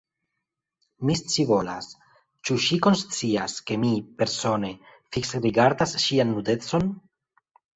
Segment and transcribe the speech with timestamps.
[1.09, 1.89] Mi scivolas:
[2.49, 3.93] ĉu ŝi konscias, ke mi,
[4.23, 4.73] persone,
[5.19, 6.91] fiksrigardas ŝian nudecon?